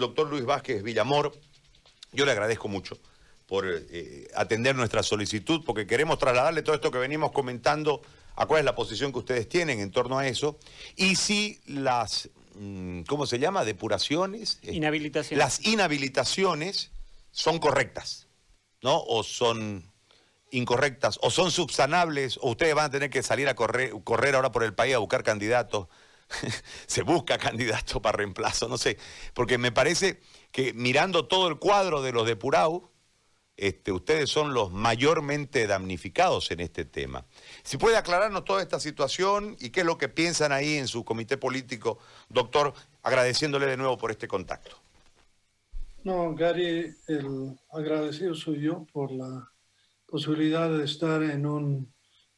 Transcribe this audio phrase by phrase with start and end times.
[0.00, 1.32] doctor Luis Vázquez Villamor.
[2.12, 2.98] Yo le agradezco mucho
[3.46, 8.02] por eh, atender nuestra solicitud, porque queremos trasladarle todo esto que venimos comentando
[8.34, 10.58] a cuál es la posición que ustedes tienen en torno a eso,
[10.96, 13.64] y si las, mm, ¿cómo se llama?
[13.64, 14.58] Depuraciones.
[14.62, 15.38] Eh, inhabilitaciones.
[15.38, 16.90] Las inhabilitaciones
[17.30, 18.26] son correctas,
[18.82, 19.00] ¿no?
[19.00, 19.90] O son
[20.50, 24.52] incorrectas, o son subsanables, o ustedes van a tener que salir a correr, correr ahora
[24.52, 25.88] por el país a buscar candidatos.
[26.86, 28.98] se busca candidato para reemplazo, no sé,
[29.34, 30.20] porque me parece
[30.52, 32.82] que mirando todo el cuadro de los depurados,
[33.56, 37.24] este, ustedes son los mayormente damnificados en este tema.
[37.62, 41.04] Si puede aclararnos toda esta situación y qué es lo que piensan ahí en su
[41.04, 44.76] comité político, doctor, agradeciéndole de nuevo por este contacto.
[46.04, 49.50] No, Gary, el agradecido soy yo por la
[50.06, 51.95] posibilidad de estar en un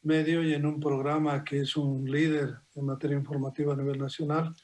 [0.09, 4.55] medio y en un programa que es un líder en materia informativa a nivel nacional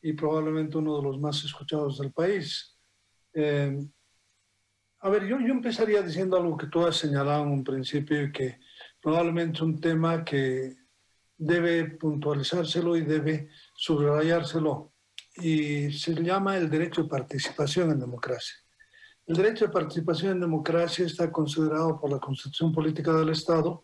[0.00, 2.78] y probablemente uno de los más escuchados del país.
[3.32, 3.76] Eh,
[5.00, 8.30] a ver, yo, yo empezaría diciendo algo que tú has señalado en un principio y
[8.30, 8.60] que
[9.02, 10.76] probablemente es un tema que
[11.36, 14.92] debe puntualizárselo y debe subrayárselo.
[15.36, 18.54] Y se llama el derecho de participación en democracia.
[19.26, 23.82] El derecho de participación en democracia está considerado por la Constitución Política del Estado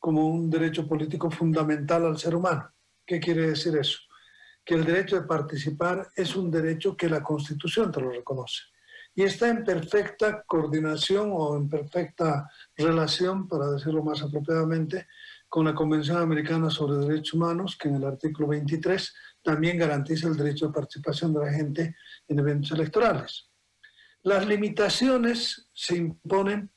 [0.00, 2.72] como un derecho político fundamental al ser humano.
[3.06, 3.98] ¿Qué quiere decir eso?
[4.64, 8.62] Que el derecho de participar es un derecho que la Constitución te lo reconoce.
[9.14, 15.06] Y está en perfecta coordinación o en perfecta relación, para decirlo más apropiadamente,
[15.48, 20.36] con la Convención Americana sobre Derechos Humanos, que en el artículo 23 también garantiza el
[20.36, 21.96] derecho de participación de la gente
[22.28, 23.50] en eventos electorales.
[24.22, 26.70] Las limitaciones se imponen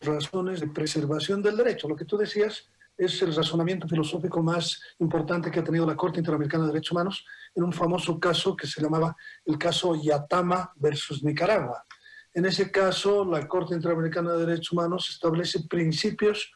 [0.00, 1.88] razones de preservación del derecho.
[1.88, 6.18] Lo que tú decías es el razonamiento filosófico más importante que ha tenido la Corte
[6.18, 11.22] Interamericana de Derechos Humanos en un famoso caso que se llamaba el caso Yatama versus
[11.22, 11.84] Nicaragua.
[12.34, 16.52] En ese caso, la Corte Interamericana de Derechos Humanos establece principios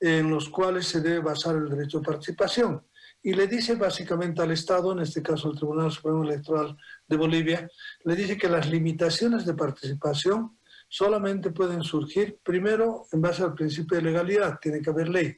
[0.00, 2.84] en los cuales se debe basar el derecho de participación
[3.26, 6.76] y le dice básicamente al Estado, en este caso al Tribunal Supremo Electoral
[7.08, 7.70] de Bolivia,
[8.04, 10.58] le dice que las limitaciones de participación
[10.88, 15.36] solamente pueden surgir, primero, en base al principio de legalidad, tiene que haber ley.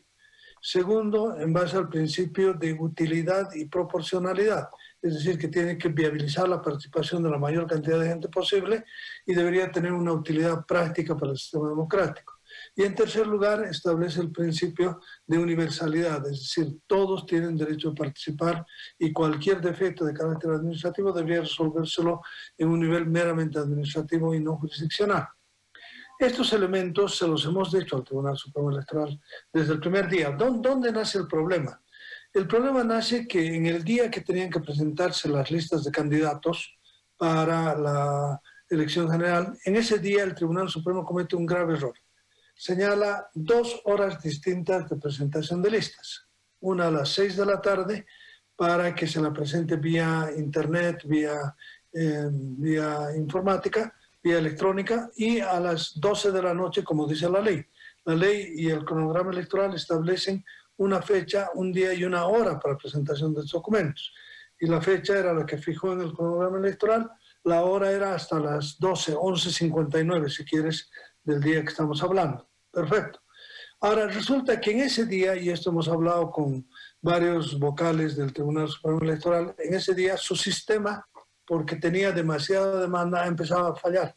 [0.61, 4.69] Segundo, en base al principio de utilidad y proporcionalidad,
[5.01, 8.85] es decir, que tiene que viabilizar la participación de la mayor cantidad de gente posible
[9.25, 12.35] y debería tener una utilidad práctica para el sistema democrático.
[12.75, 17.95] Y en tercer lugar, establece el principio de universalidad, es decir, todos tienen derecho a
[17.95, 18.67] participar
[18.99, 22.23] y cualquier defecto de carácter administrativo debería resolvérselo
[22.59, 25.29] en un nivel meramente administrativo y no jurisdiccional.
[26.19, 29.21] Estos elementos se los hemos dicho al Tribunal Supremo Electoral
[29.53, 30.31] desde el primer día.
[30.31, 31.83] ¿Dónde nace el problema?
[32.33, 36.75] El problema nace que en el día que tenían que presentarse las listas de candidatos
[37.19, 38.41] para la
[38.71, 41.95] elección general, en ese día el Tribunal Supremo comete un grave error.
[42.55, 46.27] Señala dos horas distintas de presentación de listas.
[46.61, 48.07] Una a las seis de la tarde
[48.57, 51.55] para que se la presente vía internet, vía,
[51.93, 53.95] eh, vía informática,
[54.35, 57.65] electrónica y a las 12 de la noche, como dice la ley.
[58.05, 60.45] La ley y el cronograma electoral establecen
[60.77, 64.13] una fecha, un día y una hora para presentación de documentos.
[64.59, 67.11] Y la fecha era la que fijó en el cronograma electoral,
[67.45, 70.91] la hora era hasta las 12, 11.59, si quieres,
[71.23, 72.49] del día que estamos hablando.
[72.73, 73.21] Perfecto.
[73.81, 76.67] Ahora, resulta que en ese día, y esto hemos hablado con
[77.01, 81.07] varios vocales del Tribunal Supremo Electoral, en ese día su sistema
[81.47, 84.17] porque tenía demasiada demanda, ha empezado a fallar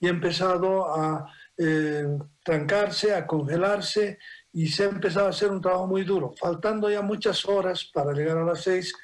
[0.00, 4.18] y ha empezado a eh, trancarse, a congelarse
[4.52, 6.32] y se ha empezado a hacer un trabajo muy duro.
[6.38, 8.94] Faltando ya muchas horas para llegar a las seis,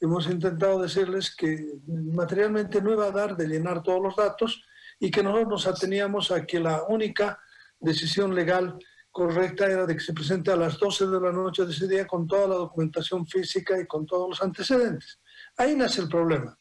[0.00, 4.62] hemos intentado decirles que materialmente no iba a dar de llenar todos los datos
[5.00, 7.40] y que nosotros nos ateníamos a que la única
[7.80, 8.78] decisión legal
[9.10, 12.06] correcta era de que se presente a las 12 de la noche de ese día
[12.06, 15.20] con toda la documentación física y con todos los antecedentes.
[15.56, 16.58] Ahí nace el problema.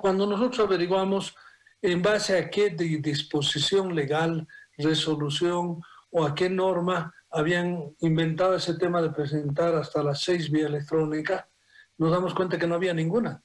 [0.00, 1.36] Cuando nosotros averiguamos
[1.82, 4.48] en base a qué disposición legal,
[4.78, 10.68] resolución o a qué norma habían inventado ese tema de presentar hasta las seis vía
[10.68, 11.46] electrónica,
[11.98, 13.42] nos damos cuenta que no había ninguna.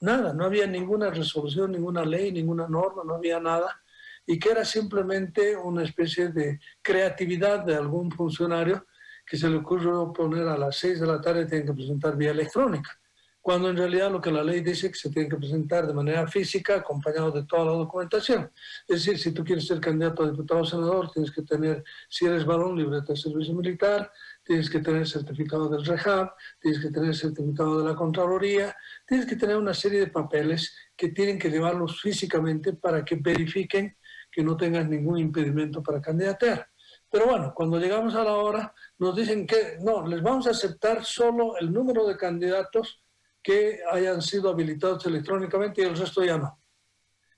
[0.00, 3.82] Nada, no había ninguna resolución, ninguna ley, ninguna norma, no había nada.
[4.24, 8.86] Y que era simplemente una especie de creatividad de algún funcionario
[9.26, 12.30] que se le ocurrió poner a las seis de la tarde tienen que presentar vía
[12.30, 12.99] electrónica
[13.40, 15.94] cuando en realidad lo que la ley dice es que se tiene que presentar de
[15.94, 18.50] manera física acompañado de toda la documentación.
[18.86, 22.26] Es decir, si tú quieres ser candidato a diputado o senador, tienes que tener, si
[22.26, 24.12] eres varón, libreta de servicio militar,
[24.44, 28.76] tienes que tener certificado del REHAB, tienes que tener certificado de la Contraloría,
[29.06, 33.96] tienes que tener una serie de papeles que tienen que llevarlos físicamente para que verifiquen
[34.30, 36.68] que no tengas ningún impedimento para candidatear.
[37.10, 41.04] Pero bueno, cuando llegamos a la hora, nos dicen que no, les vamos a aceptar
[41.04, 43.02] solo el número de candidatos
[43.42, 46.58] que hayan sido habilitados electrónicamente y el resto ya no.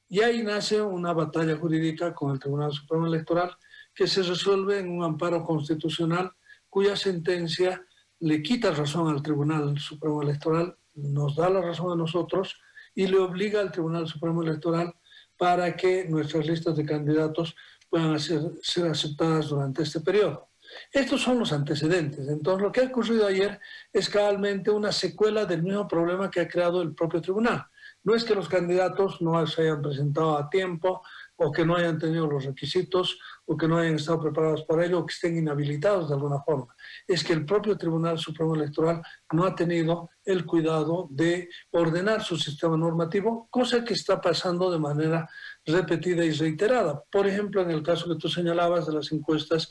[0.08, 3.56] Y ahí nace una batalla jurídica con el Tribunal Supremo Electoral
[3.94, 6.31] que se resuelve en un amparo constitucional
[6.69, 7.84] cuya sentencia
[8.20, 12.60] le quita razón al Tribunal Supremo Electoral, nos da la razón a nosotros
[12.94, 14.94] y le obliga al Tribunal Supremo Electoral
[15.37, 17.54] para que nuestras listas de candidatos
[17.90, 20.51] puedan ser, aceptadas durante este periodo.
[20.90, 22.28] Estos son los antecedentes.
[22.28, 23.60] Entonces, lo que ha ocurrido ayer
[23.92, 27.66] es cabalmente una secuela del mismo problema que ha creado el propio tribunal.
[28.04, 31.02] No es que los candidatos no se hayan presentado a tiempo
[31.36, 34.98] o que no hayan tenido los requisitos o que no hayan estado preparados para ello
[34.98, 36.75] o que estén inhabilitados de alguna forma.
[37.06, 39.02] Es que el propio Tribunal Supremo Electoral
[39.32, 44.78] no ha tenido el cuidado de ordenar su sistema normativo, cosa que está pasando de
[44.78, 45.28] manera
[45.64, 47.02] repetida y reiterada.
[47.10, 49.70] Por ejemplo, en el caso que tú señalabas de las encuestas,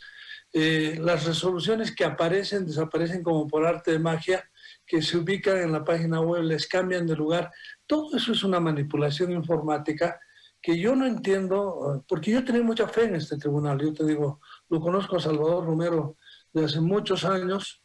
[0.53, 4.49] eh, las resoluciones que aparecen desaparecen como por arte de magia,
[4.85, 7.51] que se ubican en la página web, les cambian de lugar.
[7.87, 10.19] Todo eso es una manipulación informática
[10.61, 13.79] que yo no entiendo, porque yo tenía mucha fe en este tribunal.
[13.79, 16.17] Yo te digo, lo conozco a Salvador Romero
[16.53, 17.81] de hace muchos años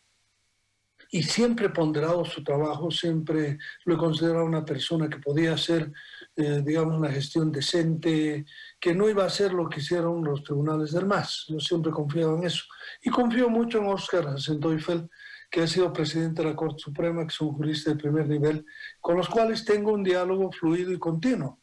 [1.11, 5.93] y siempre he ponderado su trabajo, siempre lo he considerado una persona que podía hacer,
[6.35, 8.45] eh, digamos, una gestión decente,
[8.87, 11.47] que no iba a hacer lo que hicieron los tribunales del MAS.
[11.49, 12.63] Yo siempre confiaba en eso.
[13.03, 15.11] Y confío mucho en Oscar Hasenteufel,
[15.51, 18.65] que ha sido presidente de la Corte Suprema, que es un jurista de primer nivel,
[19.01, 21.61] con los cuales tengo un diálogo fluido y continuo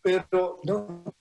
[0.00, 1.12] pero no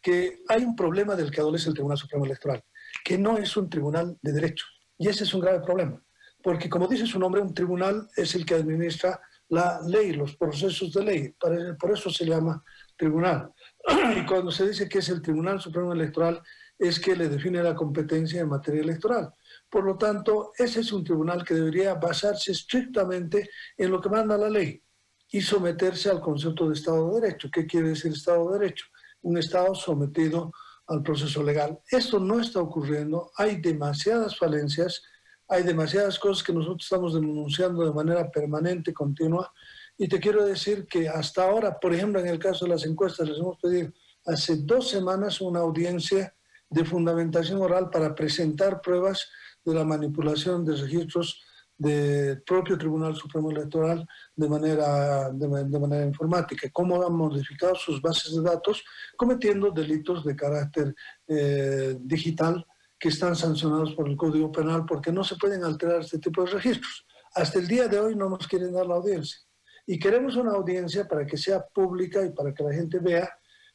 [0.00, 2.62] que hay un problema del que adolece el Tribunal Supremo Electoral,
[3.04, 4.66] que no es un tribunal de derecho.
[4.96, 6.00] Y ese es un grave problema,
[6.44, 10.92] porque como dice su nombre, un tribunal es el que administra la ley, los procesos
[10.92, 11.34] de ley,
[11.78, 12.62] por eso se llama
[12.96, 13.52] tribunal.
[14.16, 16.42] Y cuando se dice que es el Tribunal Supremo Electoral,
[16.78, 19.32] es que le define la competencia en materia electoral.
[19.68, 24.38] Por lo tanto, ese es un tribunal que debería basarse estrictamente en lo que manda
[24.38, 24.82] la ley
[25.30, 27.48] y someterse al concepto de Estado de Derecho.
[27.52, 28.86] ¿Qué quiere decir Estado de Derecho?
[29.22, 30.52] Un Estado sometido
[30.86, 31.78] al proceso legal.
[31.90, 35.02] Esto no está ocurriendo, hay demasiadas falencias,
[35.48, 39.52] hay demasiadas cosas que nosotros estamos denunciando de manera permanente, continua,
[39.96, 43.28] y te quiero decir que hasta ahora, por ejemplo, en el caso de las encuestas,
[43.28, 43.90] les hemos pedido
[44.26, 46.34] hace dos semanas una audiencia
[46.70, 49.28] de fundamentación oral para presentar pruebas
[49.64, 51.42] de la manipulación de registros
[51.78, 58.34] del propio Tribunal Supremo Electoral de manera, de, manera informática, cómo han modificado sus bases
[58.34, 58.84] de datos
[59.16, 60.94] cometiendo delitos de carácter
[61.28, 62.66] eh, digital
[62.98, 66.52] que están sancionados por el Código Penal porque no se pueden alterar este tipo de
[66.52, 67.06] registros.
[67.34, 69.38] Hasta el día de hoy no nos quieren dar la audiencia.
[69.86, 73.30] Y queremos una audiencia para que sea pública y para que la gente vea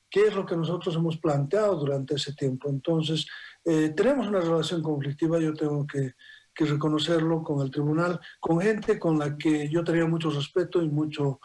[0.09, 2.69] qué es lo que nosotros hemos planteado durante ese tiempo.
[2.69, 3.25] Entonces,
[3.65, 6.13] eh, tenemos una relación conflictiva, yo tengo que
[6.53, 10.89] que reconocerlo con el tribunal, con gente con la que yo tenía mucho respeto y
[10.89, 11.39] mucho,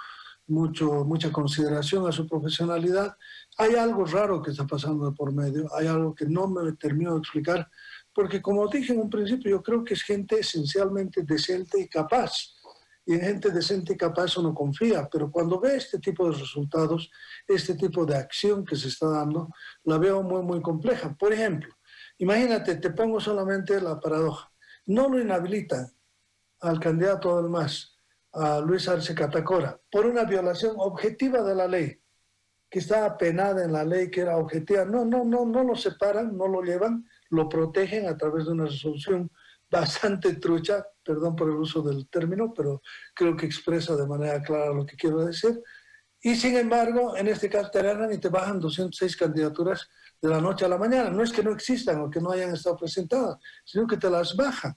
[0.46, 3.16] mucho, mucha consideración a su profesionalidad.
[3.58, 7.18] Hay algo raro que está pasando por medio, hay algo que no me termino de
[7.18, 7.68] explicar,
[8.14, 12.54] porque como dije en un principio, yo creo que es gente esencialmente decente y capaz.
[13.04, 17.10] Y en gente decente y capaz uno confía, pero cuando ve este tipo de resultados,
[17.46, 19.48] este tipo de acción que se está dando,
[19.84, 21.16] la veo muy, muy compleja.
[21.18, 21.74] Por ejemplo,
[22.18, 24.52] imagínate, te pongo solamente la paradoja
[24.88, 25.86] no lo inhabilitan
[26.60, 27.54] al candidato del
[28.32, 32.00] a Luis Arce Catacora, por una violación objetiva de la ley,
[32.70, 34.84] que estaba penada en la ley, que era objetiva.
[34.84, 38.66] No, no, no, no lo separan, no lo llevan, lo protegen a través de una
[38.66, 39.30] resolución
[39.70, 42.82] bastante trucha, perdón por el uso del término, pero
[43.14, 45.60] creo que expresa de manera clara lo que quiero decir.
[46.20, 49.88] Y sin embargo, en este caso te agarran y te bajan 206 candidaturas
[50.20, 51.10] de la noche a la mañana.
[51.10, 54.34] No es que no existan o que no hayan estado presentadas, sino que te las
[54.34, 54.76] bajan.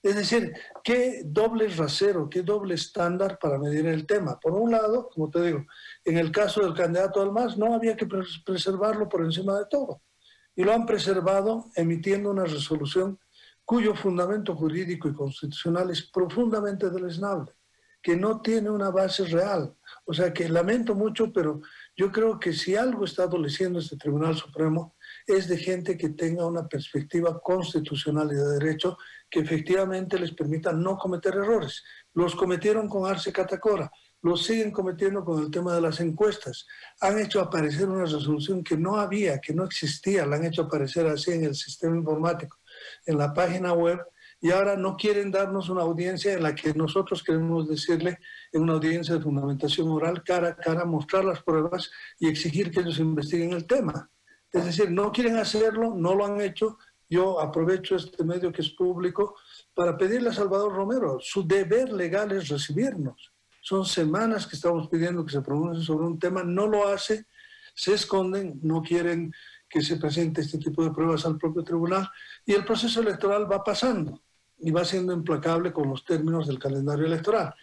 [0.00, 0.52] Es decir,
[0.84, 4.38] qué doble rasero, qué doble estándar para medir el tema.
[4.38, 5.64] Por un lado, como te digo,
[6.08, 8.08] en el caso del candidato del MAS no había que
[8.44, 10.02] preservarlo por encima de todo.
[10.56, 13.18] Y lo han preservado emitiendo una resolución
[13.64, 17.52] cuyo fundamento jurídico y constitucional es profundamente deleznable,
[18.00, 19.76] que no tiene una base real.
[20.06, 21.60] O sea que lamento mucho, pero
[21.94, 24.96] yo creo que si algo está adoleciendo este Tribunal Supremo
[25.26, 28.96] es de gente que tenga una perspectiva constitucional y de derecho
[29.28, 31.84] que efectivamente les permita no cometer errores.
[32.14, 33.90] Los cometieron con Arce Catacora,
[34.22, 36.66] lo siguen cometiendo con el tema de las encuestas.
[37.00, 41.06] Han hecho aparecer una resolución que no había, que no existía, la han hecho aparecer
[41.06, 42.58] así en el sistema informático,
[43.06, 44.00] en la página web,
[44.40, 48.18] y ahora no quieren darnos una audiencia en la que nosotros queremos decirle,
[48.52, 52.80] en una audiencia de fundamentación oral, cara a cara, mostrar las pruebas y exigir que
[52.80, 54.10] ellos investiguen el tema.
[54.52, 56.78] Es decir, no quieren hacerlo, no lo han hecho.
[57.10, 59.34] Yo aprovecho este medio que es público
[59.74, 63.32] para pedirle a Salvador Romero, su deber legal es recibirnos.
[63.68, 67.26] Son semanas que estamos pidiendo que se pronuncie sobre un tema, no lo hace,
[67.74, 69.30] se esconden, no quieren
[69.68, 72.08] que se presente este tipo de pruebas al propio tribunal
[72.46, 74.22] y el proceso electoral va pasando
[74.58, 77.54] y va siendo implacable con los términos del calendario electoral.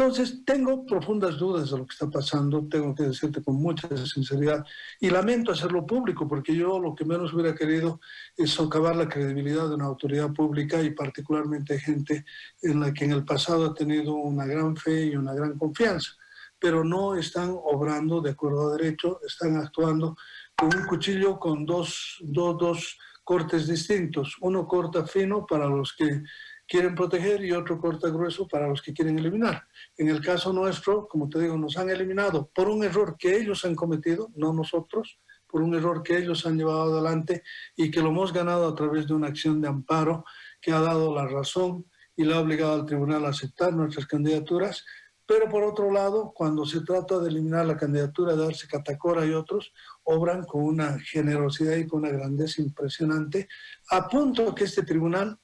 [0.00, 4.64] Entonces, tengo profundas dudas de lo que está pasando, tengo que decirte con mucha sinceridad,
[4.98, 8.00] y lamento hacerlo público, porque yo lo que menos hubiera querido
[8.34, 12.24] es socavar la credibilidad de una autoridad pública y particularmente gente
[12.62, 16.12] en la que en el pasado ha tenido una gran fe y una gran confianza,
[16.58, 20.16] pero no están obrando de acuerdo a derecho, están actuando
[20.56, 24.36] con un cuchillo con dos, dos, dos cortes distintos.
[24.40, 26.22] Uno corta fino para los que
[26.70, 29.66] quieren proteger y otro corta grueso para los que quieren eliminar.
[29.98, 33.64] En el caso nuestro, como te digo, nos han eliminado por un error que ellos
[33.64, 37.42] han cometido, no nosotros, por un error que ellos han llevado adelante
[37.74, 40.24] y que lo hemos ganado a través de una acción de amparo
[40.60, 44.84] que ha dado la razón y le ha obligado al tribunal a aceptar nuestras candidaturas.
[45.26, 49.32] Pero por otro lado, cuando se trata de eliminar la candidatura de Arce Catacora y
[49.32, 49.72] otros,
[50.04, 53.48] obran con una generosidad y con una grandeza impresionante,
[53.90, 55.36] a punto que este tribunal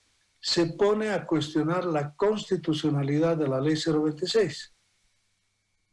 [0.46, 4.76] se pone a cuestionar la constitucionalidad de la ley 026,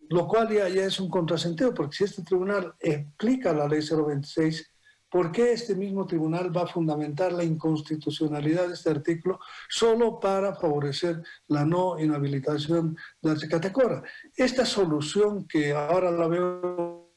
[0.10, 4.72] lo cual ya, es un contrasentido, porque si este tribunal explica la ley 026,
[5.10, 10.53] ¿por qué este mismo tribunal va a fundamentar la inconstitucionalidad de este artículo solo para
[10.53, 14.03] favorecer la no inhabilitación de la Catacora?
[14.38, 17.12] Esta solución que ahora la veo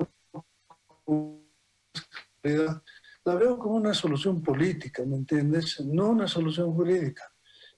[3.26, 5.80] la veo como una solución política, ¿me entiendes?
[5.80, 7.24] No una solución jurídica.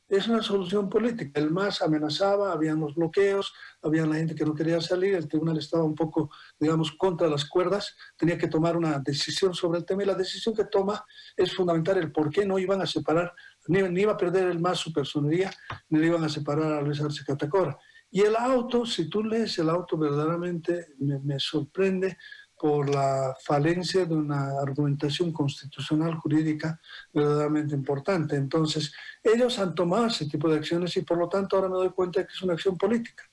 [0.06, 1.40] Es una solución política.
[1.40, 5.56] El MAS amenazaba, habían los bloqueos, había la gente que no quería salir, el tribunal
[5.56, 10.02] estaba un poco, digamos, contra las cuerdas, tenía que tomar una decisión sobre el tema
[10.02, 11.02] y la decisión que toma
[11.34, 13.32] es fundamental el por qué no iban a separar,
[13.68, 15.50] ni, iba a perder el MAS su personería,
[15.88, 17.78] ni le iban a separar a Luis Arce Catacora.
[18.10, 22.18] Y el auto, si tú lees el auto, verdaderamente me, me sorprende
[22.58, 26.80] por la falencia de una argumentación constitucional jurídica
[27.12, 28.36] verdaderamente importante.
[28.36, 31.90] Entonces, ellos han tomado ese tipo de acciones y por lo tanto ahora me doy
[31.90, 33.24] cuenta que es una acción política.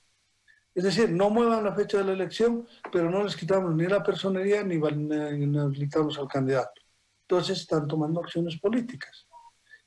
[0.74, 4.02] Es decir, no muevan la fecha de la elección, pero no les quitamos ni la
[4.02, 6.82] personería ni inhabilitamos al candidato.
[7.22, 9.26] Entonces están tomando acciones políticas.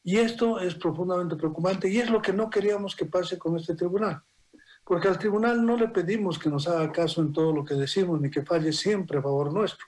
[0.04, 3.76] Y esto es profundamente preocupante y es lo que no queríamos que pase con este
[3.76, 4.24] tribunal
[4.90, 8.20] porque al tribunal no le pedimos que nos haga caso en todo lo que decimos
[8.20, 9.86] ni que falle siempre a favor nuestro.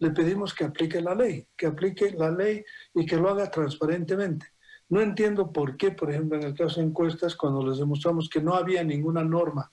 [0.00, 4.48] Le pedimos que aplique la ley, que aplique la ley y que lo haga transparentemente.
[4.90, 8.42] No entiendo por qué, por ejemplo, en el caso de encuestas, cuando les demostramos que
[8.42, 9.70] no había ninguna norma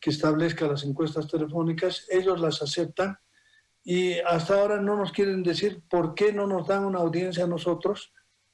[0.00, 3.18] que establezca las encuestas telefónicas, ellos las aceptan
[3.82, 7.48] y hasta ahora no nos quieren decir por qué no nos dan una audiencia a
[7.48, 8.10] nosotros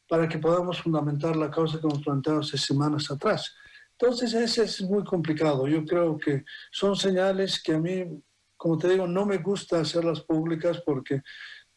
[0.08, 3.54] para que podamos fundamentar la causa que hemos planteado hace semanas atrás.
[4.00, 5.68] Entonces, ese es muy complicado.
[5.68, 8.04] Yo creo que son señales que a mí,
[8.56, 11.20] como te digo, no me gusta hacerlas públicas porque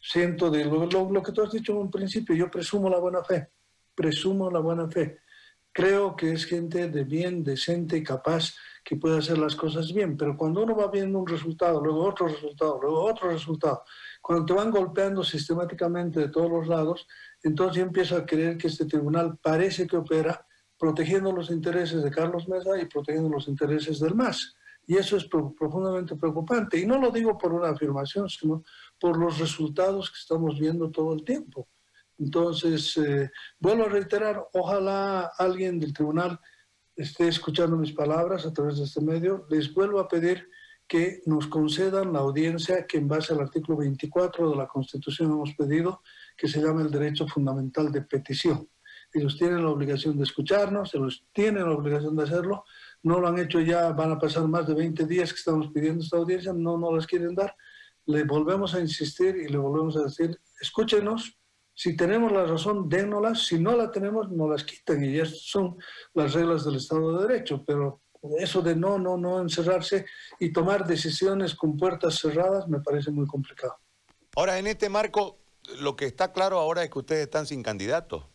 [0.00, 3.22] siento de lo, lo, que tú has dicho en un principio, yo presumo la buena
[3.22, 3.48] fe,
[3.94, 5.18] presumo la buena fe.
[5.70, 10.34] Creo que es gente de bien, decente capaz que puede hacer las cosas bien, pero
[10.34, 13.82] cuando uno va viendo un resultado, luego otro resultado, luego otro resultado,
[14.22, 17.06] cuando te van golpeando sistemáticamente de todos los lados,
[17.42, 20.46] entonces yo empiezo a creer que este tribunal parece que opera
[20.84, 24.54] protegiendo los intereses de Carlos Mesa y protegiendo los intereses del MAS.
[24.86, 26.78] Y eso es profundamente preocupante.
[26.78, 28.62] Y no lo digo por una afirmación, sino
[29.00, 31.68] por los resultados que estamos viendo todo el tiempo.
[32.18, 36.38] Entonces, eh, vuelvo a reiterar, ojalá alguien del tribunal
[36.94, 39.46] esté escuchando mis palabras a través de este medio.
[39.48, 40.50] Les vuelvo a pedir
[40.86, 45.54] que nos concedan la audiencia que en base al artículo 24 de la Constitución hemos
[45.54, 46.02] pedido,
[46.36, 48.68] que se llama el derecho fundamental de petición.
[49.14, 52.64] Ellos tienen la obligación de escucharnos, ellos tienen la obligación de hacerlo.
[53.02, 56.02] No lo han hecho ya, van a pasar más de 20 días que estamos pidiendo
[56.02, 57.54] esta audiencia, no nos las quieren dar.
[58.06, 61.38] Le volvemos a insistir y le volvemos a decir, escúchenos,
[61.72, 65.76] si tenemos la razón, dénnoslas, si no la tenemos, no las quitan y ya son
[66.12, 68.02] las reglas del Estado de Derecho, pero
[68.38, 70.06] eso de no, no, no encerrarse
[70.40, 73.76] y tomar decisiones con puertas cerradas me parece muy complicado.
[74.36, 75.38] Ahora, en este marco,
[75.78, 78.33] lo que está claro ahora es que ustedes están sin candidato.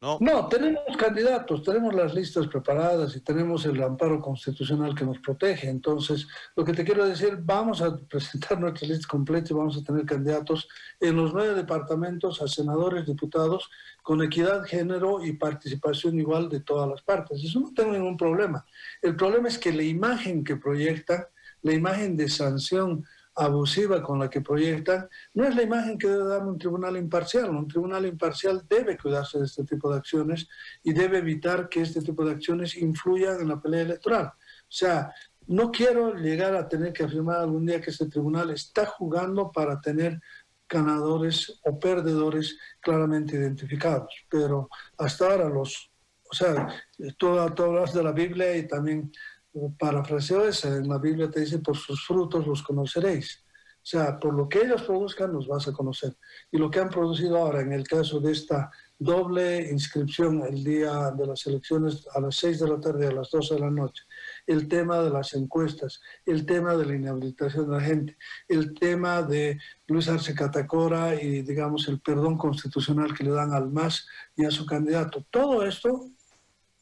[0.00, 0.48] ¿No?
[0.48, 5.68] tenemos candidatos, tenemos las listas preparadas y tenemos el amparo constitucional que nos protege.
[5.68, 9.82] Entonces, lo que te quiero decir, vamos a presentar nuestra lista completa y vamos a
[9.82, 10.68] tener candidatos
[11.00, 13.70] en los nueve departamentos a senadores, diputados,
[14.02, 17.42] con equidad, género y participación igual de todas las partes.
[17.42, 18.64] Eso no tengo ningún problema.
[19.02, 21.24] El problema es que la imagen que proyectan,
[21.62, 23.04] la imagen de sanción,
[23.36, 27.50] abusiva con la que proyectan, no es la imagen que debe dar un tribunal imparcial.
[27.50, 30.48] Un tribunal imparcial debe cuidarse de este tipo de acciones
[30.82, 34.26] y debe evitar que este tipo de acciones influyan en la pelea electoral.
[34.26, 35.12] O sea,
[35.48, 39.80] no quiero llegar a tener que afirmar algún día que este tribunal está jugando para
[39.80, 40.20] tener
[40.68, 45.90] ganadores o perdedores claramente identificados, pero hasta ahora los,
[46.28, 46.66] o sea,
[47.16, 49.12] tú, tú hablas de la Biblia y también
[49.78, 53.42] parafraseo esa, en la Biblia te dice, por sus frutos los conoceréis.
[53.86, 56.16] O sea, por lo que ellos produzcan los vas a conocer.
[56.50, 61.12] Y lo que han producido ahora, en el caso de esta doble inscripción el día
[61.12, 64.02] de las elecciones a las 6 de la tarde a las 12 de la noche,
[64.44, 68.16] el tema de las encuestas, el tema de la inhabilitación de la gente,
[68.48, 73.70] el tema de Luis Arce Catacora y, digamos, el perdón constitucional que le dan al
[73.70, 75.24] MAS y a su candidato.
[75.30, 76.10] Todo esto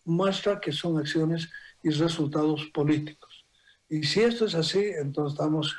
[0.06, 1.50] muestra que son acciones
[1.84, 3.46] y resultados políticos.
[3.88, 5.76] Y si esto es así, entonces estamos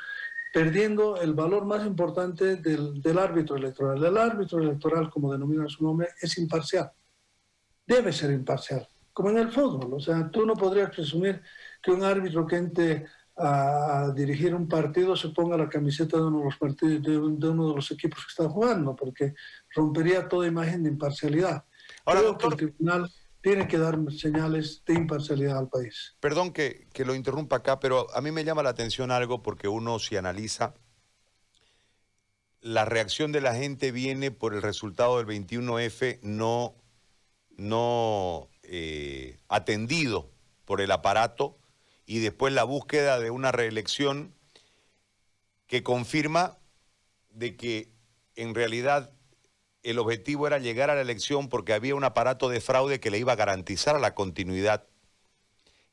[0.54, 4.02] perdiendo el valor más importante del, del, árbitro electoral.
[4.02, 6.90] El árbitro electoral, como denomina su nombre, es imparcial.
[7.86, 9.92] Debe ser imparcial, como en el fútbol.
[9.92, 11.42] O sea, tú no podrías presumir
[11.82, 16.38] que un árbitro que entre a, dirigir un partido se ponga la camiseta de uno
[16.38, 19.34] de los partidos de, uno de los equipos que están jugando, porque
[19.74, 21.64] rompería toda imagen de imparcialidad.
[22.04, 23.10] Ahora, doctor, el tribunal
[23.46, 26.16] tiene que dar señales de imparcialidad al país.
[26.18, 30.00] Perdón que, lo interrumpa acá, pero a mí me llama la atención algo porque uno
[30.00, 30.74] si analiza,
[32.60, 36.74] la reacción de la gente viene por el resultado del 21F no,
[37.56, 40.28] no eh, atendido
[40.64, 41.56] por el aparato
[42.04, 44.34] y después la búsqueda de una reelección
[45.68, 46.58] que confirma
[47.30, 47.92] de que
[48.34, 49.15] en realidad
[49.86, 53.18] el objetivo era llegar a la elección porque había un aparato de fraude que le
[53.18, 54.84] iba a garantizar la continuidad.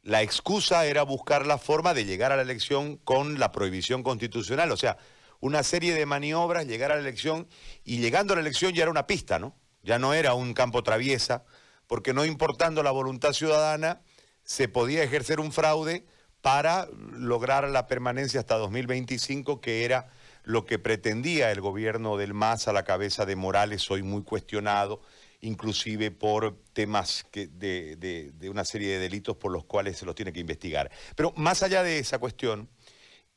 [0.02, 4.72] La excusa era buscar la forma de llegar a la elección con la prohibición constitucional,
[4.72, 4.98] o sea,
[5.40, 7.48] una serie de maniobras, llegar a la elección
[7.84, 9.56] y llegando a la elección ya era una pista, ¿no?
[9.84, 11.44] Ya no era un campo traviesa,
[11.86, 14.02] porque no importando la voluntad ciudadana,
[14.44, 16.08] se podía ejercer un fraude
[16.42, 20.10] para lograr la permanencia hasta 2025, que era
[20.44, 25.02] lo que pretendía el gobierno del MAS a la cabeza de Morales, hoy muy cuestionado,
[25.42, 30.40] inclusive por temas de, una serie de delitos por los cuales se los tiene que
[30.40, 30.92] investigar.
[31.16, 32.70] Pero más allá de esa cuestión,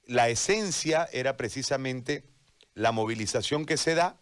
[0.07, 2.25] la esencia era precisamente
[2.75, 4.21] la movilización que se da,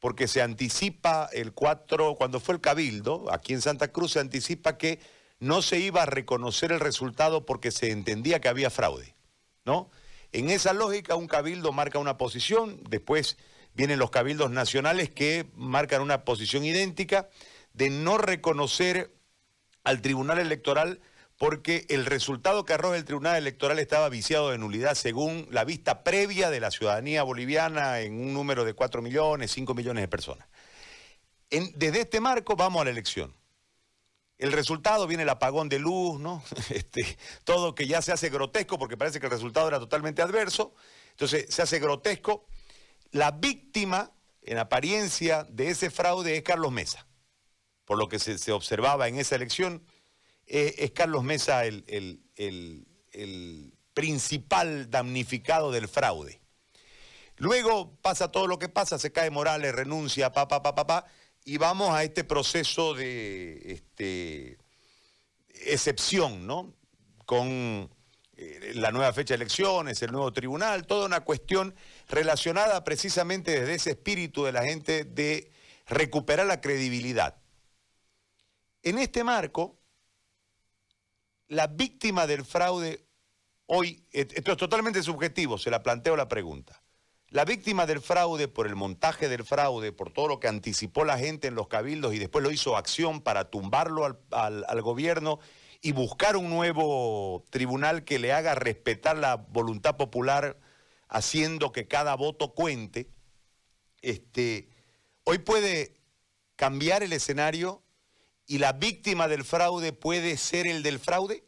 [0.00, 4.76] porque se anticipa el 4, cuando fue el cabildo, aquí en Santa Cruz se anticipa
[4.76, 5.00] que
[5.38, 9.14] no se iba a reconocer el resultado porque se entendía que había fraude,
[9.64, 9.90] ¿no?
[10.34, 13.36] En esa lógica, un cabildo marca una posición, después
[13.72, 17.28] vienen los cabildos nacionales que marcan una posición idéntica
[17.72, 19.14] de no reconocer
[19.84, 21.00] al Tribunal Electoral
[21.38, 26.02] porque el resultado que arroja el Tribunal Electoral estaba viciado de nulidad según la vista
[26.02, 30.48] previa de la ciudadanía boliviana en un número de 4 millones, 5 millones de personas.
[31.48, 33.32] desde este marco vamos a la elección.
[34.44, 36.44] El resultado viene el apagón de luz, ¿no?
[36.68, 40.74] Este, todo que ya se hace grotesco porque parece que el resultado era totalmente adverso.
[41.12, 42.44] Entonces se hace grotesco.
[43.10, 47.06] La víctima, en apariencia, de ese fraude es Carlos Mesa.
[47.86, 49.82] Por lo que se, observaba en esa elección,
[50.46, 51.82] eh, es Carlos Mesa el,
[52.36, 56.42] el principal damnificado del fraude.
[57.38, 61.06] Luego pasa todo lo que pasa, se cae Morales, renuncia, pa, pa, pa, pa, pa
[61.44, 64.58] y vamos a este proceso de este,
[65.48, 66.74] excepción, ¿no?
[67.26, 67.90] Con
[68.36, 71.74] eh, la nueva fecha de elecciones, el nuevo tribunal, toda una cuestión
[72.08, 75.50] relacionada precisamente desde ese espíritu de la gente de
[75.86, 77.36] recuperar la credibilidad.
[78.82, 79.78] En este marco,
[81.48, 83.06] la víctima del fraude
[83.66, 86.83] hoy, esto es totalmente subjetivo, se la planteo la pregunta.
[87.30, 91.18] La víctima del fraude, por el montaje del fraude, por todo lo que anticipó la
[91.18, 95.40] gente en los cabildos y después lo hizo acción para tumbarlo al, gobierno
[95.80, 100.58] y buscar un nuevo tribunal que le haga respetar la voluntad popular,
[101.08, 103.10] haciendo que cada voto cuente,
[104.00, 104.68] este,
[105.24, 105.94] hoy puede
[106.56, 107.82] cambiar el escenario
[108.46, 111.44] y la víctima del fraude puede ser el del fraude?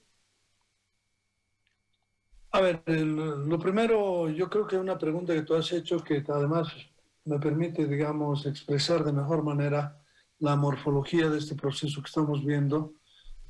[2.56, 6.68] A ver, lo primero, yo creo que una pregunta que tú has hecho que además
[7.26, 10.00] me permite, digamos, expresar de mejor manera
[10.38, 12.94] la morfología de este proceso que estamos viendo,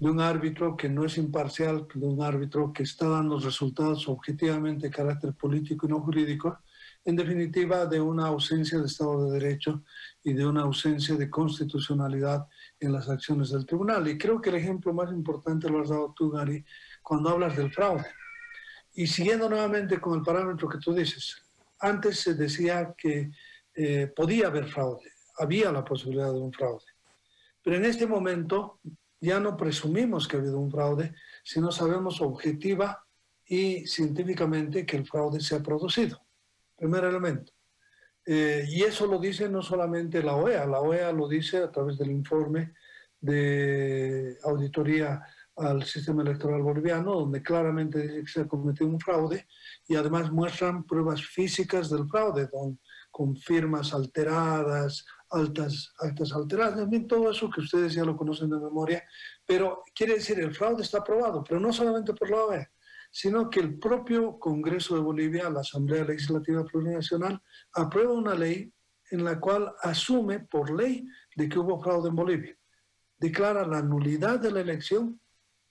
[0.01, 4.89] de un árbitro que no es imparcial, de un árbitro que está dando resultados objetivamente
[4.89, 6.59] de carácter político y no jurídico,
[7.05, 9.85] en definitiva de una ausencia de Estado de Derecho
[10.25, 12.49] y de una ausencia de constitucionalidad
[12.81, 14.09] en las acciones del tribunal.
[14.09, 16.65] Y creo que el ejemplo más importante lo has dado tú, Gary,
[17.05, 18.05] cuando hablas del fraude.
[18.97, 21.37] Y siguiendo nuevamente con el parámetro que tú dices,
[21.81, 23.31] antes se decía que
[23.75, 26.87] eh, podía haber fraude, había la posibilidad de un fraude.
[27.63, 28.81] Pero en este momento
[29.21, 33.05] ya no presumimos que ha habido un fraude, sino sabemos objetiva
[33.45, 36.19] y científicamente que el fraude se ha producido.
[36.75, 37.53] Primer elemento.
[38.25, 41.99] Eh, y eso lo dice no solamente la OEA, la OEA lo dice a través
[41.99, 42.73] del informe
[43.21, 45.23] de auditoría
[45.57, 49.47] al sistema electoral boliviano, donde claramente dice que se ha cometido un fraude
[49.89, 52.49] y además muestran pruebas físicas del fraude,
[53.11, 58.59] con firmas alteradas, altas, altas alteradas, también todo eso que ustedes ya lo conocen de
[58.59, 59.03] memoria,
[59.45, 62.71] pero quiere decir, el fraude está aprobado, pero no solamente por la OEA,
[63.11, 67.41] sino que el propio Congreso de Bolivia, la Asamblea Legislativa Plurinacional,
[67.73, 68.73] aprueba una ley
[69.11, 72.59] en la cual asume por ley de que hubo fraude en Bolivia.
[73.19, 75.21] Declara la nulidad de la elección,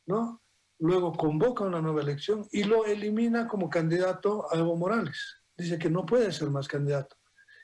[0.06, 0.42] ¿no?
[0.80, 5.38] Luego convoca una nueva elección y lo elimina como candidato a Evo Morales.
[5.58, 7.16] Dice que no puede ser más candidato.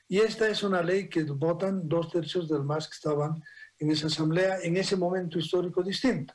[0.08, 3.42] Y esta es una ley que votan dos tercios del MAS que estaban
[3.78, 6.34] en esa asamblea en ese momento histórico distinto.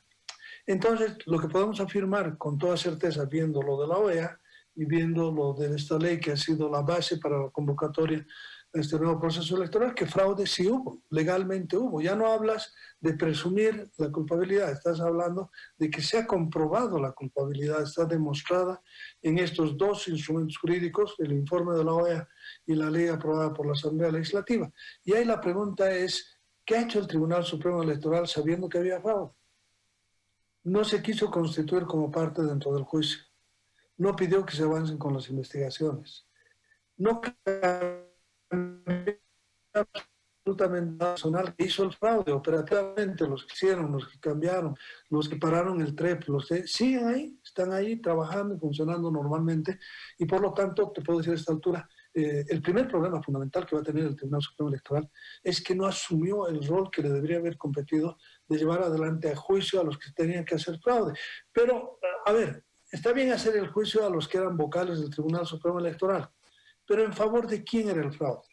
[0.66, 4.40] Entonces, lo que podemos afirmar con toda certeza, viendo lo de la OEA
[4.74, 8.24] y viendo lo de esta ley que ha sido la base para la convocatoria
[8.72, 12.00] este nuevo proceso electoral, que fraude sí hubo, legalmente hubo.
[12.00, 17.12] Ya no hablas de presumir la culpabilidad, estás hablando de que se ha comprobado la
[17.12, 18.82] culpabilidad, está demostrada
[19.22, 22.28] en estos dos instrumentos jurídicos, el informe de la OEA
[22.66, 24.70] y la ley aprobada por la Asamblea Legislativa.
[25.04, 29.00] Y ahí la pregunta es, ¿qué ha hecho el Tribunal Supremo Electoral sabiendo que había
[29.00, 29.32] fraude?
[30.64, 33.20] No se quiso constituir como parte dentro del juicio.
[33.96, 36.26] No pidió que se avancen con las investigaciones.
[36.98, 37.20] No
[40.48, 44.74] absolutamente personal que hizo el fraude operativamente, los que hicieron, los que cambiaron,
[45.10, 49.78] los que pararon el TREP, los que siguen ahí, están ahí trabajando y funcionando normalmente
[50.18, 53.66] y por lo tanto te puedo decir a esta altura, eh, el primer problema fundamental
[53.66, 55.10] que va a tener el Tribunal Supremo Electoral
[55.42, 58.16] es que no asumió el rol que le debería haber competido
[58.48, 61.12] de llevar adelante a juicio a los que tenían que hacer fraude.
[61.52, 65.46] Pero, a ver, está bien hacer el juicio a los que eran vocales del Tribunal
[65.46, 66.30] Supremo Electoral,
[66.88, 68.48] pero ¿en favor de quién era el fraude?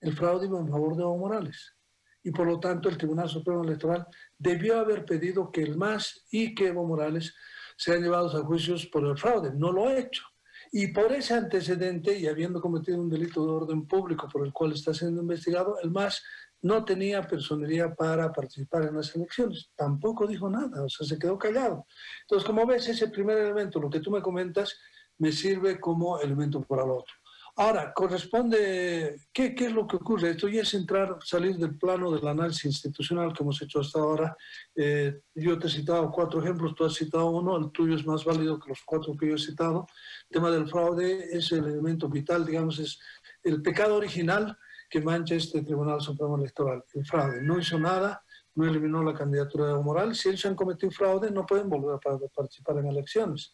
[0.00, 1.74] El fraude iba en favor de Evo Morales.
[2.22, 4.06] Y por lo tanto el Tribunal Supremo Electoral
[4.38, 7.34] debió haber pedido que el MAS y que Evo Morales
[7.76, 9.50] sean llevados a juicios por el fraude.
[9.54, 10.22] No lo ha hecho.
[10.70, 14.72] Y por ese antecedente, y habiendo cometido un delito de orden público por el cual
[14.72, 16.22] está siendo investigado, el MAS
[16.60, 19.70] no tenía personería para participar en las elecciones.
[19.74, 21.86] Tampoco dijo nada, o sea, se quedó callado.
[22.22, 24.78] Entonces, como ves, ese primer elemento, lo que tú me comentas,
[25.18, 27.14] me sirve como elemento para el otro.
[27.54, 30.30] Ahora, corresponde, ¿qué, ¿qué, es lo que ocurre?
[30.30, 34.34] Esto ya es entrar, salir del plano del análisis institucional que hemos hecho hasta ahora.
[34.74, 38.24] Eh, yo te he citado cuatro ejemplos, tú has citado uno, el tuyo es más
[38.24, 39.86] válido que los cuatro que yo he citado.
[40.30, 42.98] El tema del fraude es el elemento vital, digamos, es
[43.42, 44.56] el pecado original
[44.88, 46.82] que mancha este Tribunal Supremo Electoral.
[46.94, 50.18] El fraude no hizo nada, no eliminó la candidatura de Evo Morales.
[50.18, 53.52] Si ellos han cometido fraude, no pueden volver a participar en elecciones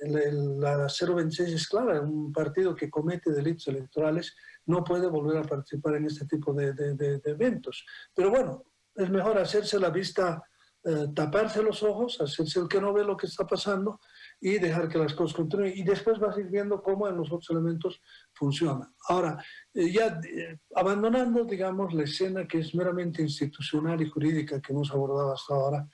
[0.00, 4.34] la 026 es clara, un partido que comete delitos electorales
[4.68, 7.84] no puede volver a participar en este tipo de, de, eventos.
[8.14, 10.42] Pero bueno, es mejor hacerse la vista,
[10.84, 13.98] eh, taparse los ojos, hacerse el que no ve lo que está pasando
[14.40, 15.72] y dejar que las cosas continúen.
[15.74, 18.02] Y después vas a ir viendo cómo en los otros elementos
[18.34, 18.92] funciona.
[19.08, 24.74] Ahora, eh, ya eh, abandonando, digamos, la escena que es meramente institucional y jurídica que
[24.74, 25.88] hemos abordado hasta ahora,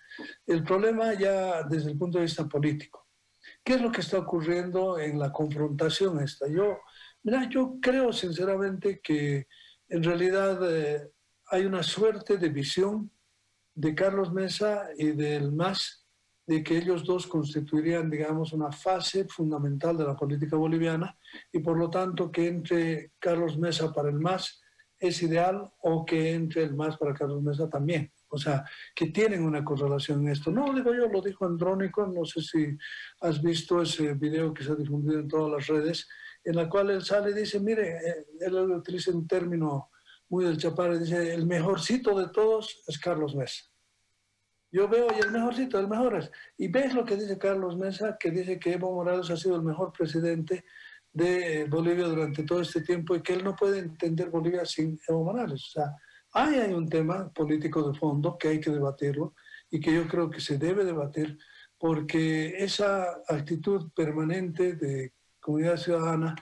[0.47, 3.04] el problema ya desde el punto de vista político.
[3.65, 6.47] ¿Qué es lo que está ocurriendo en la confrontación esta?
[6.49, 6.81] Yo,
[7.23, 9.47] mira, yo creo sinceramente que
[9.89, 11.11] en realidad eh,
[11.47, 13.11] hay una suerte de visión
[13.75, 16.07] de Carlos Mesa y del MAS
[16.47, 21.19] de que ellos dos constituirían, digamos, una fase fundamental de la política boliviana
[21.51, 24.61] y por lo tanto que entre Carlos Mesa para el MAS
[24.99, 28.13] es ideal o que entre el MAS para Carlos Mesa también.
[28.35, 30.51] O sea, que tienen una correlación en esto.
[30.51, 32.77] No lo digo yo, lo dijo Andrónico, no sé si
[33.21, 36.09] has visto ese video que se ha difundido en todas las redes,
[36.45, 39.91] en la cual él sale y dice, mire, eh, él utiliza un término
[40.29, 43.65] muy del Chaparro, dice, el mejorcito de todos es Carlos Mesa.
[44.73, 46.31] Yo veo, y el mejorcito, el mejor es.
[46.59, 49.63] Y ves lo que dice Carlos Mesa, que dice que Evo Morales ha sido el
[49.63, 50.65] mejor presidente
[51.13, 55.23] de Bolivia durante todo este tiempo y que él no puede entender Bolivia sin Evo
[55.23, 55.65] Morales.
[55.67, 55.97] O sea,
[56.37, 59.35] Ahí hay un tema político de fondo que hay que debatirlo
[59.71, 61.39] y que yo creo que se debe debatir
[61.79, 66.35] porque esa actitud permanente de comunidad ciudadana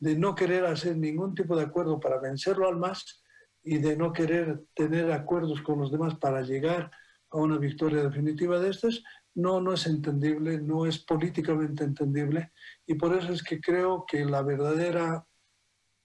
[0.00, 3.22] de no querer hacer ningún tipo de acuerdo para vencerlo al MAS
[3.62, 6.90] y de no querer tener acuerdos con los demás para llegar
[7.30, 9.00] a una victoria definitiva de estas,
[9.36, 12.50] no, no es entendible, no es políticamente entendible
[12.84, 15.24] y por eso es que creo que la verdadera,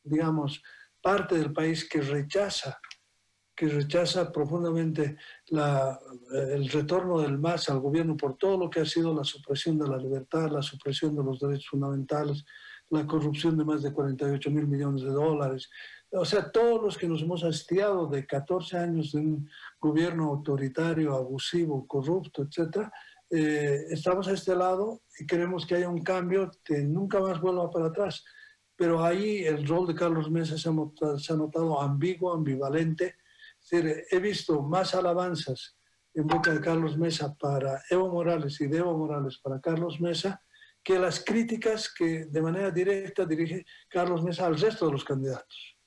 [0.03, 0.61] digamos,
[1.01, 2.79] parte del país que rechaza,
[3.55, 5.99] que rechaza profundamente la,
[6.31, 9.87] el retorno del MAS al gobierno por todo lo que ha sido la supresión de
[9.87, 12.43] la libertad, la supresión de los derechos fundamentales,
[12.89, 15.69] la corrupción de más de 48 mil millones de dólares.
[16.11, 21.15] O sea, todos los que nos hemos hastiado de 14 años de un gobierno autoritario,
[21.15, 22.91] abusivo, corrupto, etcétera,
[23.29, 27.69] eh, estamos a este lado y queremos que haya un cambio que nunca más vuelva
[27.69, 28.25] para atrás.
[28.75, 33.15] Pero ahí el rol de Carlos Mesa se ha notado ambiguo, ambivalente.
[33.61, 35.77] Decir, he visto más alabanzas
[36.13, 40.41] en boca de Carlos Mesa para Evo Morales y de Evo Morales para Carlos Mesa
[40.83, 45.77] que las críticas que de manera directa dirige Carlos Mesa al resto de los candidatos,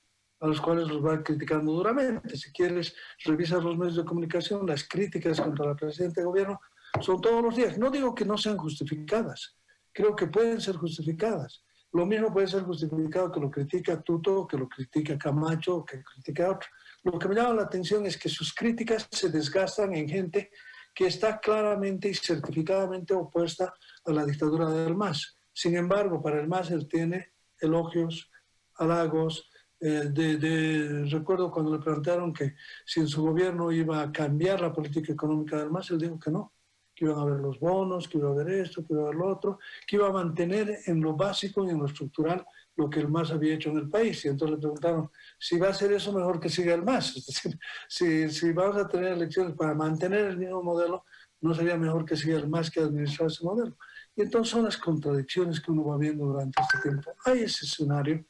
[0.40, 2.36] a los cuales los va criticando duramente.
[2.36, 6.60] Si quieres revisar los medios de comunicación, las críticas contra la presidenta de gobierno
[7.00, 7.76] son todos los días.
[7.76, 9.56] No digo que no sean justificadas,
[9.92, 11.64] creo que pueden ser justificadas.
[11.94, 16.50] Lo mismo puede ser justificado que lo critica Tuto, que lo critica Camacho, que critica
[16.50, 16.68] otro.
[17.04, 20.50] Lo que me llama la atención es que sus críticas se desgastan en gente
[20.92, 23.72] que está claramente y certificadamente opuesta
[24.04, 25.36] a la dictadura del MAS.
[25.52, 28.28] Sin embargo, para el MAS él tiene elogios,
[28.74, 29.48] halagos.
[29.78, 34.72] Eh, de, recuerdo cuando le preguntaron que si en su gobierno iba a cambiar la
[34.72, 36.53] política económica del MAS, él dijo que no,
[36.94, 39.16] que iban a haber los bonos, que iba a haber esto, que iba a haber
[39.16, 42.44] lo otro, que iba a mantener en lo básico y en lo estructural
[42.76, 44.24] lo que el MAS había hecho en el país.
[44.24, 47.16] Y entonces le preguntaron, si va a ser eso, mejor que siga el MAS.
[47.16, 51.04] Es decir, si, vamos a tener elecciones para mantener el mismo modelo,
[51.40, 53.76] no sería mejor que siga el MAS que administrar ese modelo.
[54.16, 57.12] Y entonces son las contradicciones que uno va viendo durante este tiempo.
[57.24, 58.24] Hay ese escenario,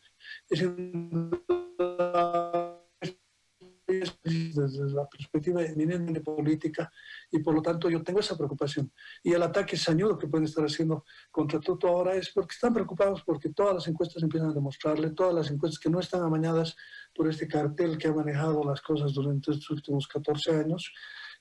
[4.00, 6.90] desde la perspectiva eminentemente política
[7.30, 8.92] y por lo tanto yo tengo esa preocupación.
[9.22, 13.22] Y el ataque sañudo que pueden estar haciendo contra Tuto ahora es porque están preocupados
[13.24, 16.76] porque todas las encuestas empiezan a demostrarle, todas las encuestas que no están amañadas
[17.14, 20.92] por este cartel que ha manejado las cosas durante estos últimos 14 años,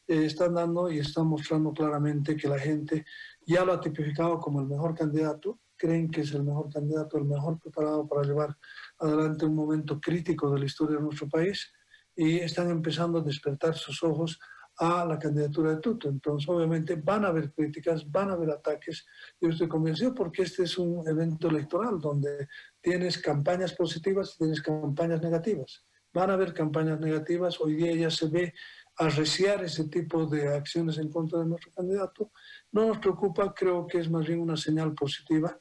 [0.07, 3.05] eh, están dando y están mostrando claramente que la gente
[3.45, 7.25] ya lo ha tipificado como el mejor candidato, creen que es el mejor candidato, el
[7.25, 8.57] mejor preparado para llevar
[8.99, 11.71] adelante un momento crítico de la historia de nuestro país
[12.15, 14.39] y están empezando a despertar sus ojos
[14.77, 16.09] a la candidatura de Tuto.
[16.09, 19.05] Entonces, obviamente, van a haber críticas, van a haber ataques.
[19.39, 22.47] Yo estoy convencido porque este es un evento electoral donde
[22.81, 25.85] tienes campañas positivas y tienes campañas negativas.
[26.13, 27.59] Van a haber campañas negativas.
[27.59, 28.53] Hoy día ya se ve
[28.97, 32.31] arreciar ese tipo de acciones en contra de nuestro candidato.
[32.71, 35.57] No nos preocupa, creo que es más bien una señal positiva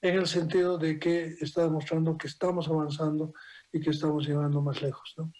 [0.00, 3.32] en el sentido de que está demostrando que estamos avanzando
[3.72, 5.14] y que estamos llegando más lejos.
[5.16, 5.32] ¿no?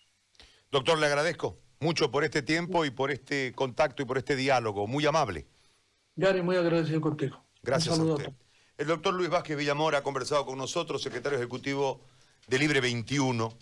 [0.70, 4.86] Doctor, le agradezco mucho por este tiempo y por este contacto y por este diálogo.
[4.86, 5.46] Muy amable.
[6.16, 7.42] Gary, muy agradecido contigo.
[7.62, 8.32] Gracias a usted.
[8.76, 12.00] El doctor Luis Vázquez Villamor ha conversado con nosotros, secretario ejecutivo
[12.46, 13.52] de Libre 21.